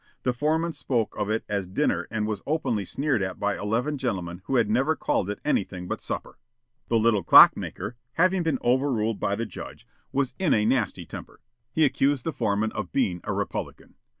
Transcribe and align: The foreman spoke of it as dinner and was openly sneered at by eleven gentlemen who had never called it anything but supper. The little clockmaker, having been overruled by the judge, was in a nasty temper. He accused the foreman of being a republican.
The 0.23 0.33
foreman 0.33 0.73
spoke 0.73 1.15
of 1.15 1.29
it 1.29 1.45
as 1.47 1.67
dinner 1.67 2.07
and 2.09 2.25
was 2.25 2.41
openly 2.47 2.85
sneered 2.85 3.21
at 3.21 3.39
by 3.39 3.55
eleven 3.55 3.99
gentlemen 3.99 4.41
who 4.45 4.55
had 4.55 4.67
never 4.67 4.95
called 4.95 5.29
it 5.29 5.39
anything 5.45 5.87
but 5.87 6.01
supper. 6.01 6.39
The 6.87 6.97
little 6.97 7.21
clockmaker, 7.23 7.97
having 8.13 8.41
been 8.41 8.57
overruled 8.63 9.19
by 9.19 9.35
the 9.35 9.45
judge, 9.45 9.85
was 10.11 10.33
in 10.39 10.55
a 10.55 10.65
nasty 10.65 11.05
temper. 11.05 11.39
He 11.71 11.85
accused 11.85 12.23
the 12.23 12.33
foreman 12.33 12.71
of 12.71 12.91
being 12.91 13.21
a 13.25 13.31
republican. 13.31 13.93